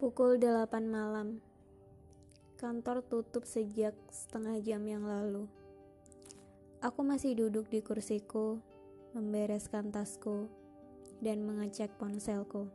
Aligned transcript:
Pukul 0.00 0.40
8 0.40 0.80
malam. 0.88 1.44
Kantor 2.56 3.04
tutup 3.04 3.44
sejak 3.44 3.92
setengah 4.08 4.56
jam 4.64 4.80
yang 4.88 5.04
lalu. 5.04 5.44
Aku 6.80 7.04
masih 7.04 7.36
duduk 7.36 7.68
di 7.68 7.84
kursiku, 7.84 8.64
membereskan 9.12 9.92
tasku, 9.92 10.48
dan 11.20 11.44
mengecek 11.44 11.92
ponselku. 12.00 12.72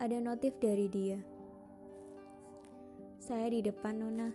Ada 0.00 0.24
notif 0.24 0.56
dari 0.56 0.88
dia. 0.88 1.20
Saya 3.20 3.52
di 3.52 3.60
depan, 3.60 4.00
Nona. 4.00 4.32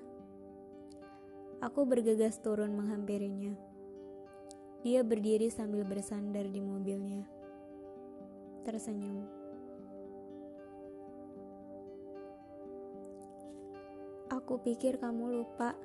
Aku 1.66 1.90
bergegas 1.90 2.38
turun 2.46 2.78
menghampirinya. 2.78 3.58
Dia 4.86 5.02
berdiri 5.02 5.50
sambil 5.50 5.82
bersandar 5.82 6.46
di 6.46 6.62
mobilnya. 6.62 7.26
Tersenyum. 8.70 9.37
Aku 14.48 14.64
pikir 14.64 14.96
kamu 14.96 15.44
lupa 15.44 15.76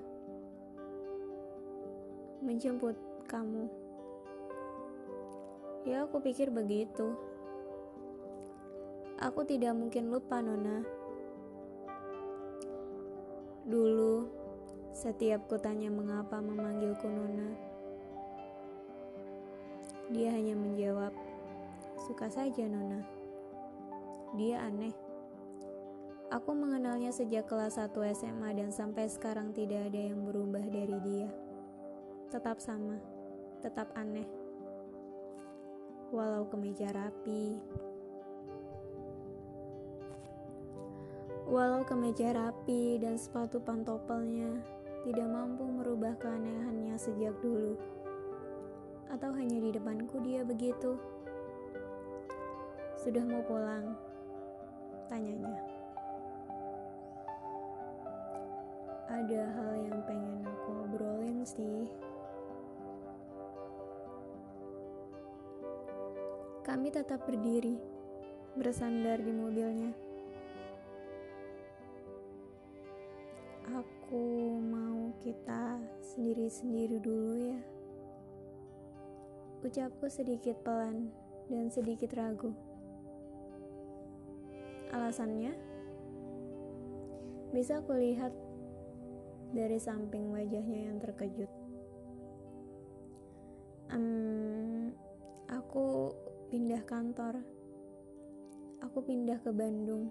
menjemput 2.47 2.95
kamu. 3.27 3.67
Ya, 5.83 6.07
aku 6.07 6.23
pikir 6.23 6.55
begitu. 6.55 7.11
Aku 9.19 9.43
tidak 9.43 9.75
mungkin 9.75 10.15
lupa, 10.15 10.39
Nona. 10.39 10.79
Dulu, 13.67 14.31
setiap 14.95 15.43
kutanya 15.51 15.91
mengapa 15.91 16.39
memanggilku 16.39 17.11
Nona, 17.11 17.59
dia 20.15 20.39
hanya 20.39 20.55
menjawab, 20.55 21.11
"Suka 22.07 22.31
saja, 22.31 22.63
Nona." 22.71 23.03
Dia 24.39 24.63
aneh. 24.63 25.12
Aku 26.33 26.57
mengenalnya 26.57 27.13
sejak 27.13 27.45
kelas 27.45 27.77
1 27.77 27.93
SMA 28.17 28.57
dan 28.57 28.73
sampai 28.73 29.05
sekarang 29.05 29.53
tidak 29.53 29.93
ada 29.93 30.01
yang 30.01 30.25
berubah 30.25 30.65
dari 30.65 30.97
dia. 31.05 31.29
Tetap 32.33 32.57
sama, 32.57 32.97
tetap 33.61 33.93
aneh. 33.93 34.25
Walau 36.09 36.49
kemeja 36.49 36.89
rapi, 36.89 37.61
walau 41.53 41.85
kemeja 41.85 42.33
rapi 42.33 42.97
dan 42.97 43.21
sepatu 43.21 43.61
pantopelnya 43.61 44.57
tidak 45.05 45.29
mampu 45.29 45.69
merubah 45.69 46.17
keanehannya 46.17 46.97
sejak 46.97 47.37
dulu. 47.45 47.77
Atau 49.13 49.37
hanya 49.37 49.61
di 49.61 49.69
depanku 49.69 50.17
dia 50.25 50.49
begitu. 50.49 50.97
Sudah 52.97 53.21
mau 53.21 53.45
pulang? 53.45 53.93
Tanyanya. 55.13 55.82
Ada 59.13 59.45
hal 59.45 59.73
yang 59.85 60.01
pengen 60.09 60.41
aku 60.41 60.71
obrolin 60.89 61.45
sih. 61.45 61.85
Kami 66.65 66.89
tetap 66.89 67.21
berdiri, 67.29 67.77
bersandar 68.57 69.21
di 69.21 69.33
mobilnya. 69.37 69.93
Aku 73.69 74.57
mau 74.65 75.13
kita 75.21 75.77
sendiri-sendiri 76.01 76.97
dulu 76.97 77.53
ya. 77.53 77.61
Ucapku 79.61 80.09
sedikit 80.09 80.57
pelan 80.65 81.13
dan 81.53 81.69
sedikit 81.69 82.17
ragu. 82.17 82.57
Alasannya, 84.89 85.53
bisa 87.53 87.85
kulihat 87.85 88.52
dari 89.53 89.77
samping 89.77 90.33
wajahnya 90.33 90.89
yang 90.89 90.97
terkejut. 90.97 91.49
Um, 93.93 94.97
aku 95.53 96.17
pindah 96.49 96.81
kantor. 96.89 97.45
Aku 98.81 99.05
pindah 99.05 99.37
ke 99.45 99.53
Bandung. 99.53 100.09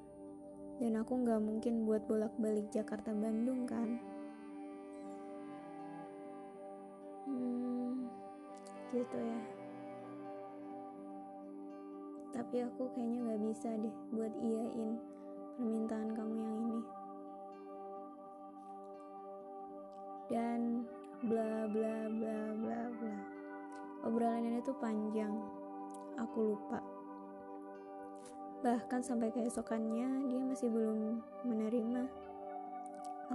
Dan 0.77 0.97
aku 0.97 1.25
nggak 1.25 1.41
mungkin 1.41 1.85
buat 1.89 2.05
bolak-balik 2.05 2.69
Jakarta 2.69 3.13
Bandung 3.13 3.65
kan. 3.65 3.97
Hmm, 7.25 8.05
gitu 8.93 9.17
ya. 9.17 9.41
Tapi 12.31 12.63
aku 12.63 12.89
kayaknya 12.93 13.19
nggak 13.27 13.41
bisa 13.49 13.69
deh 13.75 13.95
buat 14.13 14.33
iyain 14.39 14.97
permintaan 15.57 16.09
kamu 16.15 16.37
yang 16.37 16.57
ini. 16.65 17.00
Dan 20.31 20.87
bla 21.27 21.67
bla 21.67 22.07
bla 22.07 22.39
bla 22.55 22.79
bla. 22.95 23.17
Obrolan 24.07 24.47
ini 24.47 24.63
tuh 24.63 24.73
panjang. 24.79 25.35
Aku 26.15 26.55
lupa. 26.55 26.79
Bahkan 28.63 29.03
sampai 29.03 29.29
keesokannya 29.35 30.31
dia 30.31 30.41
masih 30.41 30.71
belum 30.71 31.19
menerima. 31.43 32.07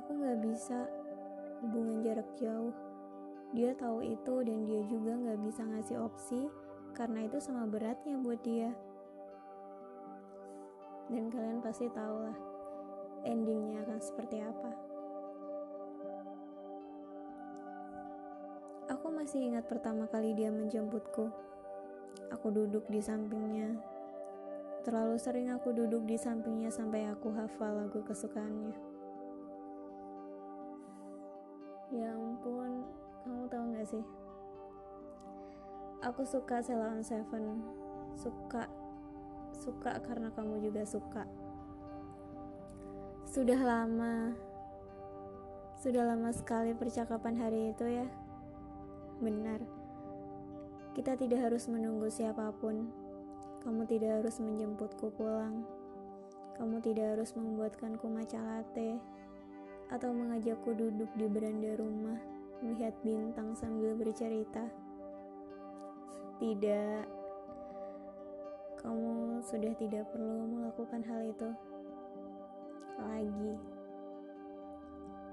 Aku 0.01 0.09
nggak 0.09 0.41
bisa 0.49 0.89
hubungan 1.61 2.01
jarak 2.01 2.27
jauh. 2.41 2.73
Dia 3.53 3.77
tahu 3.77 4.01
itu 4.03 4.35
dan 4.43 4.65
dia 4.65 4.83
juga 4.89 5.13
nggak 5.15 5.41
bisa 5.45 5.63
ngasih 5.69 6.01
opsi 6.01 6.41
karena 6.97 7.29
itu 7.29 7.37
sama 7.39 7.69
beratnya 7.69 8.17
buat 8.19 8.41
dia. 8.41 8.73
Dan 11.13 11.31
kalian 11.31 11.63
pasti 11.63 11.87
tahu 11.93 12.17
lah 12.25 12.39
endingnya 13.23 13.87
akan 13.87 14.01
seperti 14.03 14.43
apa 14.43 14.96
Aku 18.87 19.11
masih 19.11 19.51
ingat 19.51 19.67
pertama 19.67 20.07
kali 20.07 20.31
dia 20.39 20.55
menjemputku. 20.55 21.27
Aku 22.31 22.55
duduk 22.55 22.87
di 22.87 23.03
sampingnya. 23.03 23.75
Terlalu 24.87 25.19
sering 25.19 25.51
aku 25.51 25.75
duduk 25.75 26.07
di 26.07 26.15
sampingnya 26.15 26.71
sampai 26.71 27.11
aku 27.11 27.35
hafal 27.35 27.75
lagu 27.75 27.99
kesukaannya. 28.07 28.71
Ya 31.91 32.15
ampun, 32.15 32.87
kamu 33.27 33.45
tahu 33.51 33.65
gak 33.75 33.89
sih? 33.91 34.05
Aku 36.07 36.23
suka 36.23 36.63
Sela 36.63 36.95
on 36.95 37.03
Seven. 37.03 37.67
Suka, 38.15 38.71
suka 39.59 39.99
karena 40.07 40.31
kamu 40.31 40.63
juga 40.63 40.87
suka. 40.87 41.27
Sudah 43.27 43.59
lama, 43.59 44.31
sudah 45.83 46.07
lama 46.07 46.31
sekali 46.31 46.71
percakapan 46.79 47.35
hari 47.35 47.75
itu 47.75 47.83
ya. 47.91 48.07
Benar, 49.17 49.65
kita 50.93 51.17
tidak 51.17 51.49
harus 51.49 51.69
menunggu 51.73 52.09
siapa 52.13 52.53
pun. 52.57 52.89
Kamu 53.65 53.89
tidak 53.89 54.21
harus 54.21 54.37
menjemputku 54.41 55.09
pulang. 55.17 55.65
Kamu 56.57 56.81
tidak 56.85 57.17
harus 57.17 57.33
membuatkanku 57.37 58.09
maca 58.09 58.41
latte 58.41 58.97
atau 59.89 60.13
mengajakku 60.13 60.73
duduk 60.73 61.09
di 61.17 61.27
beranda 61.29 61.77
rumah 61.81 62.21
melihat 62.61 62.93
bintang 63.05 63.53
sambil 63.57 63.93
bercerita. 63.93 64.69
Tidak, 66.37 67.05
kamu 68.85 69.41
sudah 69.45 69.73
tidak 69.81 70.05
perlu 70.13 70.45
melakukan 70.45 71.01
hal 71.09 71.21
itu 71.25 71.51
lagi. 73.01 73.55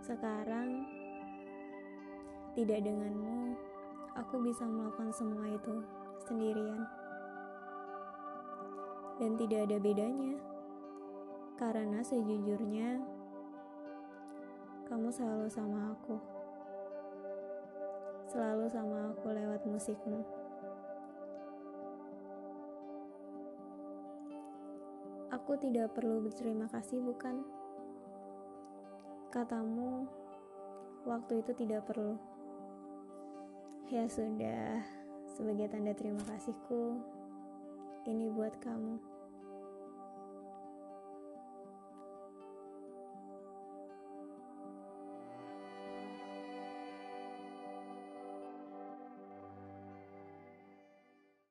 Sekarang, 0.03 0.83
tidak 2.55 2.83
denganmu 2.83 3.72
aku 4.13 4.42
bisa 4.45 4.65
melakukan 4.65 5.10
semua 5.13 5.50
itu 5.50 5.81
sendirian. 6.25 6.86
Dan 9.21 9.38
tidak 9.38 9.69
ada 9.69 9.77
bedanya, 9.77 10.33
karena 11.57 12.01
sejujurnya 12.01 13.01
kamu 14.89 15.10
selalu 15.13 15.48
sama 15.50 15.94
aku. 15.94 16.18
Selalu 18.30 18.65
sama 18.69 19.13
aku 19.13 19.27
lewat 19.30 19.62
musikmu. 19.69 20.21
Aku 25.33 25.57
tidak 25.57 25.94
perlu 25.98 26.21
berterima 26.21 26.69
kasih, 26.69 27.01
bukan? 27.01 27.42
Katamu, 29.33 30.06
waktu 31.10 31.42
itu 31.42 31.51
tidak 31.57 31.89
perlu. 31.89 32.32
Ya 33.94 34.10
sudah, 34.10 34.81
sebagai 35.30 35.69
tanda 35.69 35.94
terima 35.94 36.25
kasihku, 36.25 36.98
ini 38.10 38.25
buat 38.34 38.57
kamu. 38.57 39.12